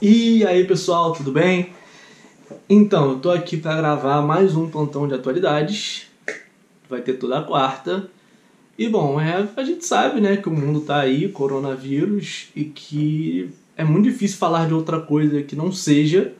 [0.00, 1.70] E aí pessoal, tudo bem?
[2.70, 6.06] Então, eu tô aqui para gravar mais um plantão de atualidades.
[6.88, 8.08] Vai ter toda a quarta.
[8.78, 13.50] E bom, é, a gente sabe, né, que o mundo tá aí, coronavírus, e que
[13.76, 16.32] é muito difícil falar de outra coisa que não seja.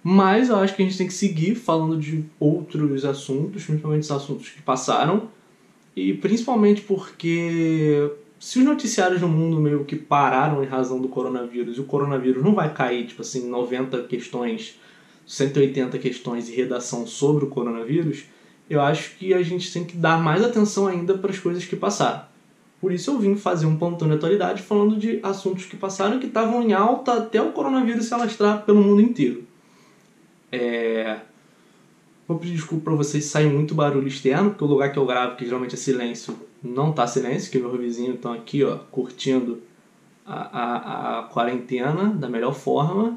[0.00, 4.12] Mas eu acho que a gente tem que seguir falando de outros assuntos, principalmente os
[4.12, 5.28] assuntos que passaram.
[5.96, 11.76] E principalmente porque se os noticiários no mundo meio que pararam em razão do coronavírus
[11.76, 14.78] e o coronavírus não vai cair, tipo assim, 90 questões,
[15.26, 18.24] 180 questões e redação sobre o coronavírus,
[18.68, 21.76] eu acho que a gente tem que dar mais atenção ainda para as coisas que
[21.76, 22.22] passaram.
[22.80, 26.26] Por isso eu vim fazer um plantão de atualidade falando de assuntos que passaram que
[26.26, 29.44] estavam em alta até o coronavírus se alastrar pelo mundo inteiro.
[30.52, 31.20] É...
[32.26, 35.06] Vou pedir desculpa para vocês se sair muito barulho externo, porque o lugar que eu
[35.06, 39.62] gravo, que geralmente é silêncio, não tá silêncio, que meus vizinhos estão aqui, ó, curtindo
[40.26, 43.16] a, a, a quarentena da melhor forma.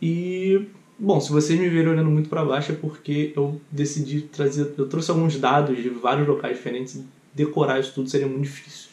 [0.00, 0.66] E,
[0.98, 4.88] bom, se vocês me verem olhando muito para baixo é porque eu decidi trazer, eu
[4.88, 7.02] trouxe alguns dados de vários locais diferentes
[7.36, 8.88] decorar isso tudo seria muito difícil.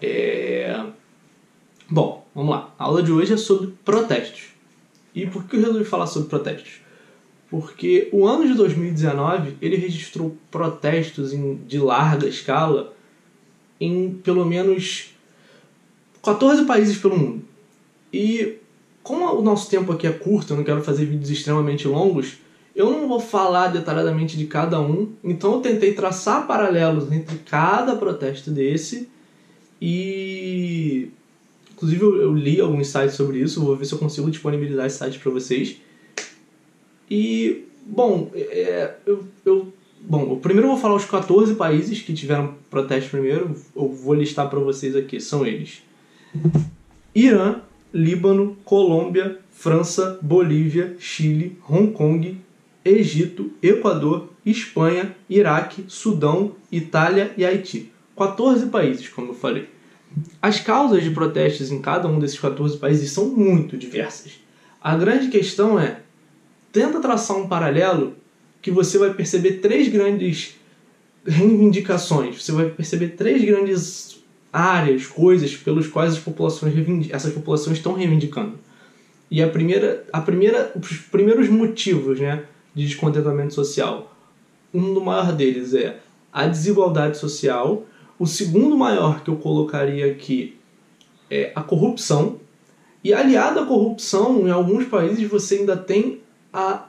[0.00, 0.84] É...
[1.88, 2.74] Bom, vamos lá.
[2.78, 4.48] A aula de hoje é sobre protestos.
[5.14, 6.83] E por que eu resolvi falar sobre protestos?
[7.60, 12.92] Porque o ano de 2019 ele registrou protestos em, de larga escala
[13.80, 15.14] em pelo menos
[16.20, 17.44] 14 países pelo mundo.
[18.12, 18.56] E
[19.04, 22.38] como o nosso tempo aqui é curto, eu não quero fazer vídeos extremamente longos,
[22.74, 27.94] eu não vou falar detalhadamente de cada um, então eu tentei traçar paralelos entre cada
[27.94, 29.08] protesto desse
[29.80, 31.08] e
[31.72, 35.18] inclusive eu, li alguns sites sobre isso, vou ver se eu consigo disponibilizar esses sites
[35.18, 35.76] para vocês.
[37.10, 42.54] E, bom, é, eu, eu, bom, primeiro eu vou falar os 14 países que tiveram
[42.70, 43.54] protesto primeiro.
[43.74, 45.20] Eu vou listar para vocês aqui.
[45.20, 45.82] São eles:
[47.14, 47.60] Irã,
[47.92, 52.36] Líbano, Colômbia, França, Bolívia, Chile, Hong Kong,
[52.84, 57.92] Egito, Equador, Espanha, Iraque, Sudão, Itália e Haiti.
[58.16, 59.68] 14 países, como eu falei.
[60.40, 64.40] As causas de protestos em cada um desses 14 países são muito diversas.
[64.80, 66.00] A grande questão é
[66.74, 68.16] tenta traçar um paralelo
[68.60, 70.56] que você vai perceber três grandes
[71.24, 76.74] reivindicações, você vai perceber três grandes áreas, coisas pelos quais as populações
[77.10, 78.58] essas populações estão reivindicando.
[79.30, 84.12] E a primeira, a primeira, os primeiros motivos, né, de descontentamento social,
[84.72, 86.00] um do maior deles é
[86.32, 87.86] a desigualdade social.
[88.18, 90.58] O segundo maior que eu colocaria aqui
[91.30, 92.40] é a corrupção.
[93.02, 96.23] E aliado à corrupção, em alguns países você ainda tem
[96.54, 96.88] a.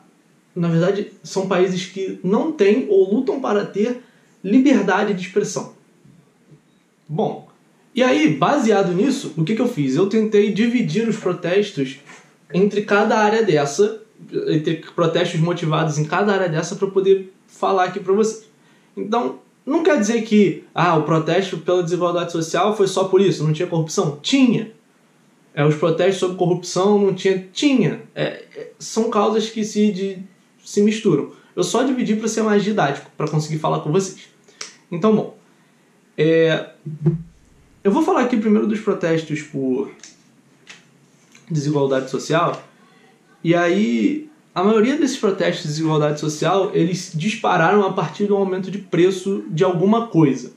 [0.55, 4.01] Na verdade, são países que não têm ou lutam para ter
[4.41, 5.73] liberdade de expressão.
[7.09, 7.49] Bom,
[7.93, 9.95] e aí, baseado nisso, o que, que eu fiz?
[9.95, 11.97] Eu tentei dividir os protestos
[12.53, 14.01] entre cada área dessa,
[14.47, 18.45] entre protestos motivados em cada área dessa, para poder falar aqui para vocês.
[18.95, 23.43] Então, não quer dizer que ah, o protesto pela desigualdade social foi só por isso,
[23.43, 24.19] não tinha corrupção?
[24.21, 24.71] Tinha.
[25.55, 27.47] É, os protestos sobre corrupção não tinha.
[27.53, 28.01] Tinha.
[28.13, 30.17] É, é, são causas que se, de,
[30.63, 31.31] se misturam.
[31.55, 34.27] Eu só dividi para ser mais didático, para conseguir falar com vocês.
[34.91, 35.38] Então, bom.
[36.17, 36.71] É,
[37.81, 39.89] eu vou falar aqui primeiro dos protestos por
[41.49, 42.61] desigualdade social.
[43.41, 48.69] E aí, a maioria desses protestos de desigualdade social, eles dispararam a partir do aumento
[48.69, 50.51] de preço de alguma coisa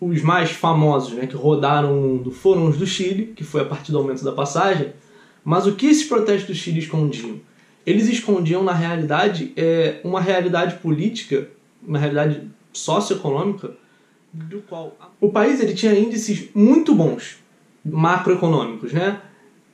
[0.00, 3.64] os mais famosos né, que rodaram o mundo foram os do Chile, que foi a
[3.64, 4.92] partir do aumento da passagem.
[5.44, 7.40] Mas o que esses protestos do Chile escondiam?
[7.86, 11.48] Eles escondiam, na realidade, é, uma realidade política,
[11.86, 13.74] uma realidade socioeconômica,
[14.32, 17.38] do qual o país ele tinha índices muito bons
[17.84, 19.20] macroeconômicos, né?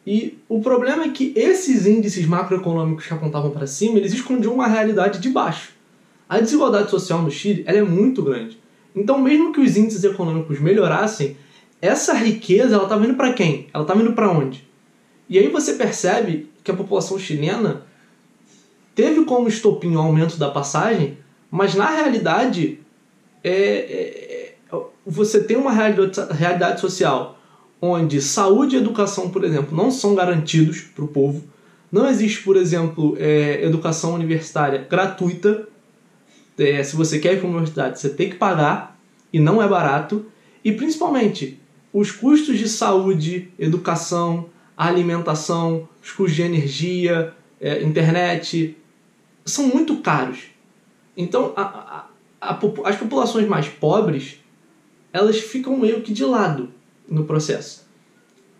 [0.06, 4.68] E o problema é que esses índices macroeconômicos que apontavam para cima, eles escondiam uma
[4.68, 5.72] realidade de baixo.
[6.28, 8.56] A desigualdade social no Chile ela é muito grande.
[8.96, 11.36] Então, mesmo que os índices econômicos melhorassem,
[11.82, 13.68] essa riqueza ela estava indo para quem?
[13.72, 14.66] Ela estava indo para onde?
[15.28, 17.82] E aí você percebe que a população chilena
[18.94, 21.18] teve como estopim o aumento da passagem,
[21.50, 22.80] mas na realidade
[23.44, 24.76] é, é, é
[25.06, 27.38] você tem uma realidade, social
[27.80, 31.44] onde saúde e educação, por exemplo, não são garantidos para o povo.
[31.92, 35.68] Não existe, por exemplo, é, educação universitária gratuita
[36.58, 38.98] é, se você quer ir para uma universidade, você tem que pagar
[39.32, 40.26] e não é barato.
[40.64, 41.60] E principalmente,
[41.92, 48.76] os custos de saúde, educação, alimentação, os custos de energia, é, internet,
[49.44, 50.44] são muito caros.
[51.16, 54.38] Então, a, a, a, as populações mais pobres,
[55.12, 56.70] elas ficam meio que de lado
[57.08, 57.86] no processo.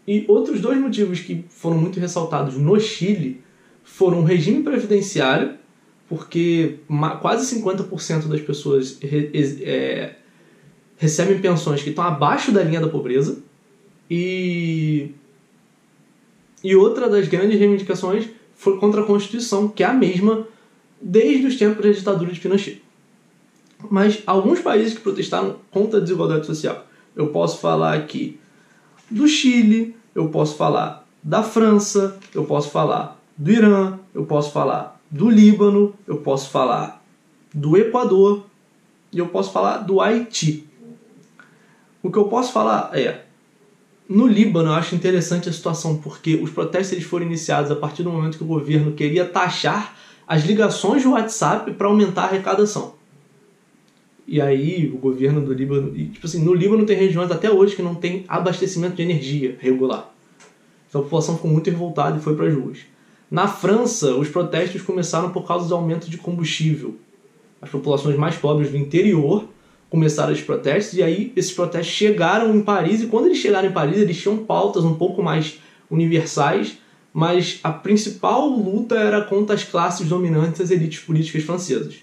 [0.07, 3.43] E outros dois motivos que foram muito ressaltados no Chile
[3.83, 5.56] foram o regime previdenciário,
[6.08, 6.79] porque
[7.20, 10.14] quase 50% das pessoas é,
[10.97, 13.38] recebem pensões que estão abaixo da linha da pobreza,
[14.08, 15.11] e,
[16.62, 20.47] e outra das grandes reivindicações foi contra a Constituição, que é a mesma
[21.00, 22.82] desde os tempos da ditadura de Pinochet.
[23.91, 28.38] Mas alguns países que protestaram contra a desigualdade social, eu posso falar aqui
[29.11, 34.96] do Chile, eu posso falar da França, eu posso falar do Irã, eu posso falar
[35.11, 37.05] do Líbano, eu posso falar
[37.55, 38.47] do Equador
[39.12, 40.67] e eu posso falar do Haiti.
[42.03, 43.26] O que eu posso falar é
[44.08, 48.05] no Líbano, eu acho interessante a situação, porque os protestos eles foram iniciados a partir
[48.05, 52.94] do momento que o governo queria taxar as ligações de WhatsApp para aumentar a arrecadação.
[54.26, 57.75] E aí o governo do Líbano, e, tipo assim, no Líbano tem regiões até hoje
[57.75, 60.12] que não tem abastecimento de energia regular.
[60.88, 62.79] Então a população ficou muito revoltada e foi para as ruas.
[63.31, 66.96] Na França, os protestos começaram por causa do aumento de combustível.
[67.61, 69.49] As populações mais pobres do interior
[69.90, 73.73] começaram os protestos e aí esses protestos chegaram em Paris e quando eles chegaram em
[73.73, 75.58] Paris eles tinham pautas um pouco mais
[75.90, 76.78] universais,
[77.12, 81.96] mas a principal luta era contra as classes dominantes, as elites políticas francesas.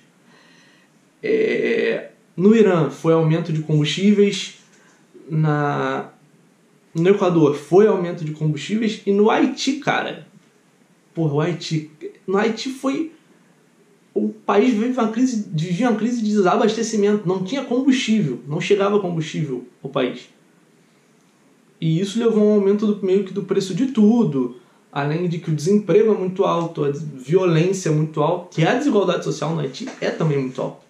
[1.21, 2.09] É...
[2.35, 4.55] No Irã foi aumento de combustíveis,
[5.29, 6.09] na...
[6.95, 10.27] no Equador foi aumento de combustíveis e no Haiti, cara,
[11.13, 11.91] porra, o Haiti,
[12.27, 13.11] no Haiti foi
[14.13, 18.99] o país vive uma crise, vivia uma crise de desabastecimento, não tinha combustível, não chegava
[18.99, 20.29] combustível ao país.
[21.81, 24.57] E isso levou a um aumento do, meio que do preço de tudo,
[24.91, 28.75] além de que o desemprego é muito alto, a violência é muito alta, e a
[28.75, 30.83] desigualdade social no Haiti é também muito alta.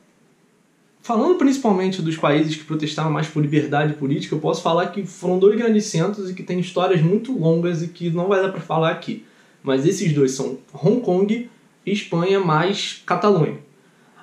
[1.01, 5.39] Falando principalmente dos países que protestaram mais por liberdade política, eu posso falar que foram
[5.39, 8.61] dois grandes centros e que têm histórias muito longas e que não vai dar para
[8.61, 9.25] falar aqui.
[9.63, 11.49] Mas esses dois são Hong Kong
[11.85, 13.57] Espanha mais Catalunha.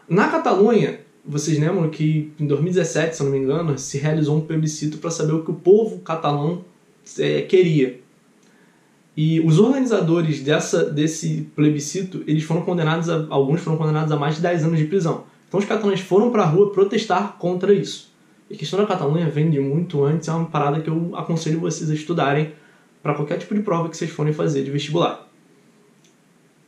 [0.08, 4.98] Na Catalunha, vocês lembram que em 2017, se não me engano, se realizou um plebiscito
[4.98, 6.64] para saber o que o povo catalão
[7.18, 8.00] é, queria.
[9.16, 14.36] E os organizadores dessa, desse plebiscito, eles foram condenados a, alguns foram condenados a mais
[14.36, 15.24] de 10 anos de prisão.
[15.46, 18.10] Então os catalães foram para a rua protestar contra isso.
[18.48, 21.60] E a questão da Catalunha vem de muito antes, é uma parada que eu aconselho
[21.60, 22.52] vocês a estudarem
[23.02, 25.29] para qualquer tipo de prova que vocês forem fazer de vestibular.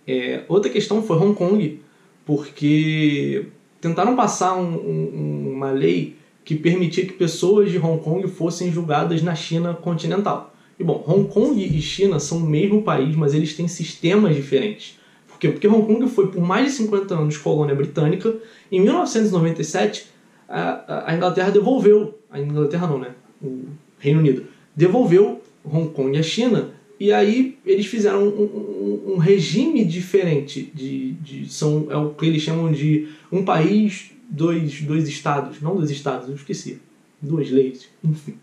[0.07, 1.81] É, outra questão foi Hong Kong,
[2.25, 3.47] porque
[3.81, 9.23] tentaram passar um, um, uma lei que permitia que pessoas de Hong Kong fossem julgadas
[9.23, 10.55] na China continental.
[10.79, 14.99] E bom, Hong Kong e China são o mesmo país, mas eles têm sistemas diferentes.
[15.29, 15.49] Por quê?
[15.49, 18.35] Porque Hong Kong foi por mais de 50 anos colônia britânica.
[18.71, 20.07] Em 1997,
[20.49, 23.11] a, a Inglaterra devolveu, a Inglaterra não, né?
[23.41, 23.67] O
[23.99, 26.71] Reino Unido devolveu Hong Kong à China
[27.03, 32.25] e aí eles fizeram um, um, um regime diferente de, de são é o que
[32.25, 36.81] eles chamam de um país dois dois estados não dois estados eu esqueci
[37.21, 38.37] duas leis enfim.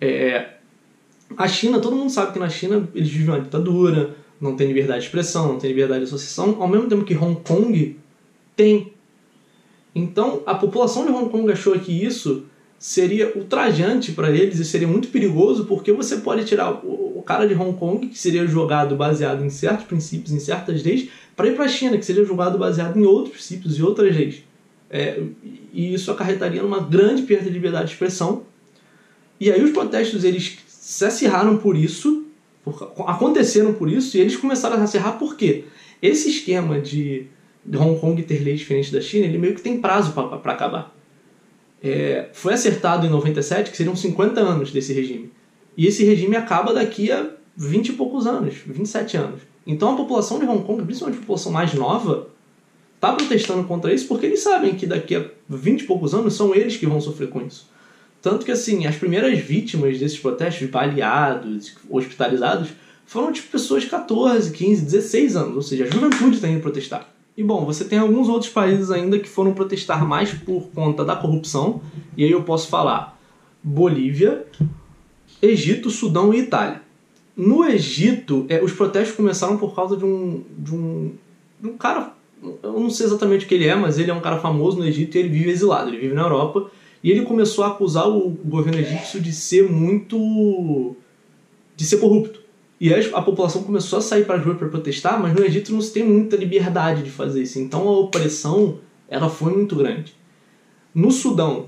[0.00, 0.54] É,
[1.36, 5.00] a China todo mundo sabe que na China eles vivem uma ditadura não tem liberdade
[5.00, 7.98] de expressão não tem liberdade de associação ao mesmo tempo que Hong Kong
[8.56, 8.94] tem.
[9.94, 12.46] Então a população de Hong Kong achou que isso
[12.84, 17.54] seria ultrajante para eles e seria muito perigoso porque você pode tirar o, cara de
[17.54, 21.64] Hong Kong, que seria jogado baseado em certos princípios, em certas leis, para ir para
[21.64, 24.42] a China, que seria jogado baseado em outros princípios e outras leis.
[24.90, 25.18] É,
[25.72, 28.42] e isso acarretaria numa grande perda de liberdade de expressão.
[29.40, 32.26] E aí os protestos eles se acirraram por isso,
[32.62, 35.64] por, aconteceram por isso, e eles começaram a se acirrar por quê?
[36.02, 37.28] Esse esquema de,
[37.64, 40.93] de Hong Kong ter leis diferentes da China, ele meio que tem prazo para acabar
[41.84, 45.30] é, foi acertado em 97 que seriam 50 anos desse regime.
[45.76, 49.42] E esse regime acaba daqui a 20 e poucos anos, 27 anos.
[49.66, 52.28] Então a população de Hong Kong, principalmente a população mais nova,
[52.94, 56.54] está protestando contra isso porque eles sabem que daqui a 20 e poucos anos são
[56.54, 57.68] eles que vão sofrer com isso.
[58.22, 62.70] Tanto que assim, as primeiras vítimas desses protestos, baleados, hospitalizados,
[63.04, 67.13] foram tipo pessoas de 14, 15, 16 anos, ou seja, a juventude está indo protestar.
[67.36, 71.16] E bom, você tem alguns outros países ainda que foram protestar mais por conta da
[71.16, 71.80] corrupção,
[72.16, 73.20] e aí eu posso falar
[73.62, 74.46] Bolívia,
[75.42, 76.82] Egito, Sudão e Itália.
[77.36, 81.12] No Egito, é, os protestos começaram por causa de um, de um,
[81.60, 82.14] de um cara,
[82.62, 84.86] eu não sei exatamente o que ele é, mas ele é um cara famoso no
[84.86, 86.70] Egito e ele vive exilado, ele vive na Europa,
[87.02, 90.94] e ele começou a acusar o governo egípcio de ser muito.
[91.76, 92.43] de ser corrupto.
[92.80, 95.80] E a população começou a sair para as ruas para protestar, mas no Egito não
[95.80, 97.58] se tem muita liberdade de fazer isso.
[97.58, 98.78] Então a opressão
[99.08, 100.14] ela foi muito grande.
[100.94, 101.66] No Sudão,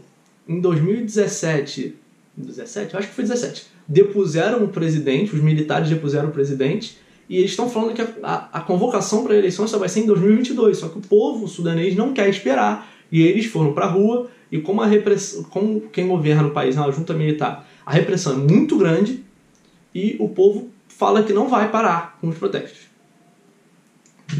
[0.48, 1.94] em 2017,
[2.36, 2.92] 17?
[2.92, 3.66] Eu acho que foi 17.
[3.88, 6.98] Depuseram o presidente, os militares depuseram o presidente,
[7.28, 10.00] e eles estão falando que a, a, a convocação para a eleição só vai ser
[10.00, 10.78] em 2022.
[10.78, 12.92] Só que o povo sudanês não quer esperar.
[13.10, 16.76] E eles foram para a rua, e como, a repressão, como quem governa no país,
[16.76, 19.24] na junta militar, a repressão é muito grande,
[19.94, 22.86] e o povo fala que não vai parar com os protestos.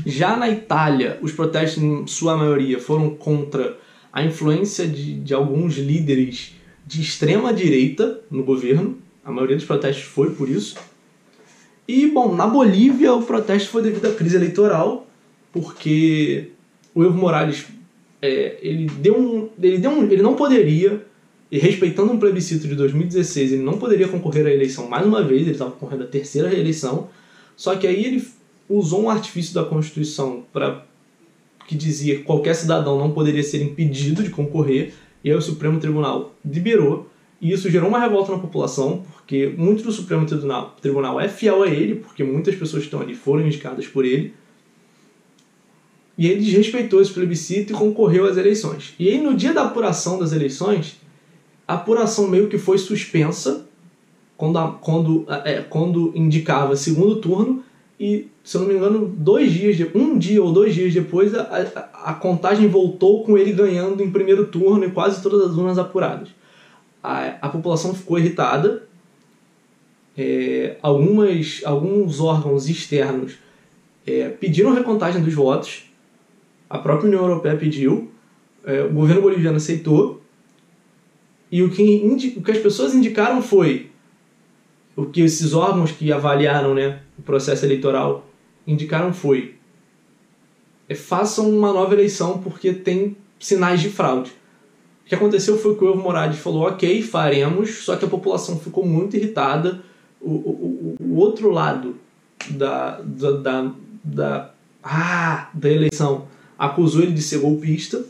[0.05, 3.79] Já na Itália, os protestos, em sua maioria, foram contra
[4.13, 6.55] a influência de, de alguns líderes
[6.87, 8.99] de extrema direita no governo.
[9.25, 10.77] A maioria dos protestos foi por isso.
[11.87, 15.07] E, bom, na Bolívia o protesto foi devido à crise eleitoral,
[15.53, 16.51] porque
[16.95, 17.67] o Evo Morales
[18.21, 21.05] é, ele deu um, ele deu um, ele não poderia
[21.51, 25.43] e respeitando um plebiscito de 2016 ele não poderia concorrer à eleição mais uma vez
[25.43, 27.09] ele estava concorrendo à terceira reeleição.
[27.57, 28.27] Só que aí ele
[28.69, 30.85] usou um artifício da Constituição para
[31.67, 34.93] que dizia que qualquer cidadão não poderia ser impedido de concorrer,
[35.25, 37.11] e aí o Supremo Tribunal liberou,
[37.41, 41.63] e isso gerou uma revolta na população, porque muito do Supremo Tribunal, Tribunal é fiel
[41.63, 44.33] a ele, porque muitas pessoas que estão ali foram indicadas por ele,
[46.17, 48.95] e ele desrespeitou esse plebiscito e concorreu às eleições.
[48.99, 50.97] E aí, no dia da apuração das eleições,
[51.67, 53.67] a apuração meio que foi suspensa
[54.37, 57.65] quando, a, quando, é, quando indicava segundo turno,
[57.99, 61.43] e, se eu não me engano, dois dias, um dia ou dois dias depois, a,
[61.43, 65.79] a, a, contagem voltou com ele ganhando em primeiro turno e quase todas as urnas
[65.79, 66.29] apuradas.
[67.03, 68.83] A, a população ficou irritada,
[70.17, 73.35] é, algumas, alguns órgãos externos
[74.07, 75.85] é, pediram recontagem dos votos,
[76.69, 78.11] a própria União Europeia pediu,
[78.65, 80.23] é, o governo boliviano aceitou,
[81.57, 83.91] e o que, o que as pessoas indicaram foi
[84.95, 88.29] o que esses órgãos que avaliaram né, o processo eleitoral
[88.67, 89.55] indicaram foi
[90.87, 94.33] é, façam uma nova eleição porque tem sinais de fraude.
[95.07, 98.61] O que aconteceu foi que o Evo Morales falou, ok, faremos, só que a população
[98.61, 99.81] ficou muito irritada.
[100.21, 101.97] O, o, o outro lado
[102.51, 103.73] da, da, da,
[104.05, 104.51] da,
[104.85, 108.05] ah, da eleição acusou ele de ser golpista.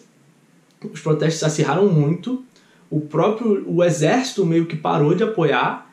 [0.92, 2.44] Os protestos se acirraram muito.
[2.90, 5.90] O próprio o exército meio que parou de apoiar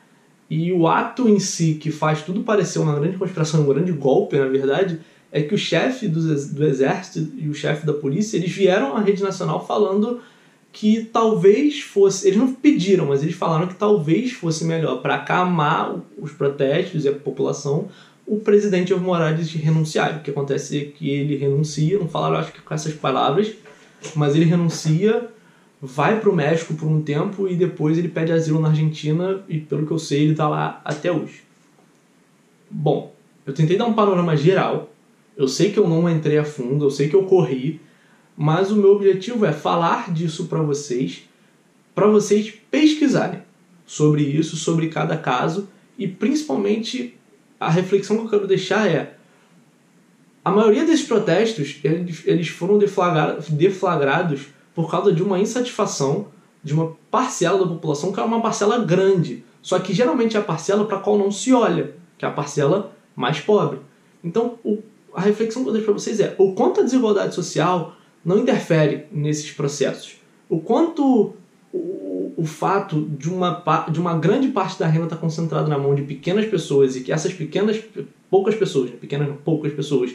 [0.48, 4.36] e o ato em si, que faz tudo parecer uma grande conspiração, um grande golpe,
[4.36, 5.00] na verdade,
[5.32, 9.00] é que o chefe do, do exército e o chefe da polícia, eles vieram à
[9.00, 10.20] rede nacional falando
[10.70, 15.96] que talvez fosse, eles não pediram, mas eles falaram que talvez fosse melhor para acalmar
[16.18, 17.88] os protestos e a população
[18.26, 20.18] o presidente Evo Morales renunciar.
[20.18, 23.52] O que acontece é que ele renuncia, não falaram acho que com essas palavras,
[24.14, 25.28] mas ele renuncia
[25.84, 29.58] vai para o México por um tempo e depois ele pede asilo na Argentina e
[29.58, 31.42] pelo que eu sei ele está lá até hoje.
[32.70, 33.14] Bom,
[33.44, 34.90] eu tentei dar um panorama geral.
[35.36, 37.80] Eu sei que eu não entrei a fundo, eu sei que eu corri,
[38.36, 41.28] mas o meu objetivo é falar disso para vocês,
[41.94, 43.42] para vocês pesquisarem
[43.84, 47.16] sobre isso, sobre cada caso e principalmente
[47.60, 49.16] a reflexão que eu quero deixar é
[50.44, 51.80] a maioria desses protestos
[52.24, 56.26] eles foram deflagrados por causa de uma insatisfação
[56.62, 59.44] de uma parcela da população que é uma parcela grande.
[59.60, 62.32] Só que geralmente é a parcela para a qual não se olha, que é a
[62.32, 63.78] parcela mais pobre.
[64.22, 64.78] Então, o,
[65.14, 69.04] a reflexão que eu deixo para vocês é o quanto a desigualdade social não interfere
[69.12, 70.16] nesses processos.
[70.48, 71.34] O quanto
[71.72, 75.78] o, o fato de uma, de uma grande parte da renda estar tá concentrada na
[75.78, 77.82] mão de pequenas pessoas e que essas pequenas,
[78.30, 80.12] poucas pessoas, né, pequenas poucas pessoas,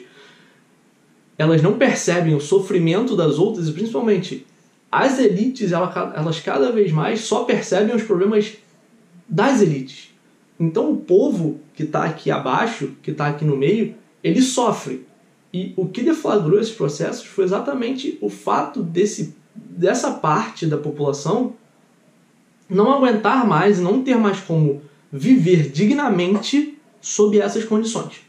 [1.39, 4.45] elas não percebem o sofrimento das outras e principalmente
[4.91, 8.57] as elites, elas cada vez mais só percebem os problemas
[9.27, 10.09] das elites.
[10.59, 15.07] Então o povo que está aqui abaixo, que está aqui no meio, ele sofre.
[15.53, 21.53] E o que deflagrou esses processos foi exatamente o fato desse, dessa parte da população
[22.69, 24.81] não aguentar mais, não ter mais como
[25.11, 28.21] viver dignamente sob essas condições.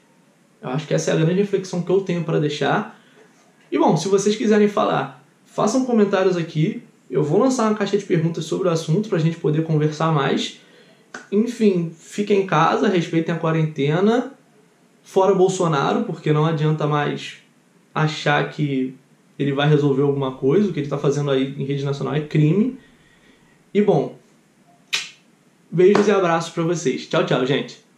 [0.63, 3.00] Eu acho que essa é a grande reflexão que eu tenho para deixar.
[3.71, 6.83] E bom, se vocês quiserem falar, façam comentários aqui.
[7.11, 10.13] Eu vou lançar uma caixa de perguntas sobre o assunto para a gente poder conversar
[10.13, 10.61] mais.
[11.31, 14.33] Enfim, fiquem em casa, respeitem a quarentena.
[15.03, 17.39] Fora Bolsonaro, porque não adianta mais
[17.95, 18.95] achar que
[19.39, 20.69] ele vai resolver alguma coisa.
[20.69, 22.79] O que ele está fazendo aí em rede nacional é crime.
[23.73, 24.17] E bom,
[25.71, 27.07] beijos e abraços para vocês.
[27.07, 27.90] Tchau, tchau, gente.